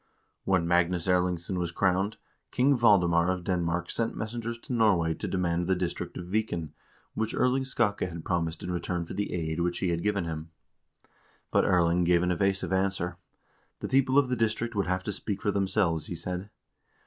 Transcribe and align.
1 0.45 0.61
When 0.63 0.67
Magnus 0.67 1.07
Erlingsson 1.07 1.59
was 1.59 1.71
crowned, 1.71 2.17
King 2.49 2.75
Valdemar 2.75 3.29
of 3.29 3.43
Den 3.43 3.61
mark 3.61 3.91
sent 3.91 4.17
messengers 4.17 4.57
to 4.57 4.73
Norway 4.73 5.13
to 5.13 5.27
demand 5.27 5.67
the 5.67 5.75
district 5.75 6.17
of 6.17 6.25
Viken, 6.25 6.69
which 7.13 7.35
Erling 7.35 7.65
Skakke 7.65 8.09
had 8.09 8.25
promised 8.25 8.63
in 8.63 8.71
return 8.71 9.05
for 9.05 9.13
the 9.13 9.31
aid 9.31 9.59
which 9.59 9.77
he 9.77 9.89
had 9.89 10.01
given 10.01 10.25
him. 10.25 10.49
But 11.51 11.65
Erling 11.65 12.03
gave 12.03 12.23
an 12.23 12.31
evasive 12.31 12.73
answer. 12.73 13.17
The 13.79 13.87
people 13.89 14.17
of 14.17 14.27
the 14.29 14.35
district 14.35 14.73
would 14.73 14.87
have 14.87 15.03
to 15.03 15.11
speak 15.11 15.39
for 15.39 15.51
themselves, 15.51 16.07
he 16.07 16.15
said. 16.15 16.49